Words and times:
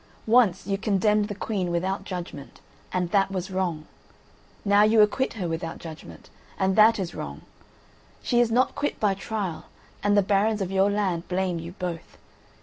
Once 0.25 0.65
you 0.65 0.79
condemned 0.79 1.27
the 1.27 1.35
Queen 1.35 1.69
without 1.69 2.05
judgment, 2.05 2.59
and 2.91 3.11
that 3.11 3.29
was 3.29 3.51
wrong; 3.51 3.85
now 4.65 4.81
you 4.81 4.99
acquit 5.01 5.33
her 5.33 5.47
without 5.47 5.77
judgment, 5.77 6.27
and 6.57 6.75
that 6.75 6.97
is 6.97 7.13
wrong. 7.13 7.41
She 8.23 8.39
is 8.39 8.49
not 8.51 8.73
quit 8.73 8.99
by 8.99 9.13
trial, 9.13 9.65
and 10.01 10.17
the 10.17 10.23
barons 10.23 10.59
of 10.59 10.71
your 10.71 10.89
land 10.89 11.27
blame 11.27 11.59
you 11.59 11.73
both. 11.73 12.17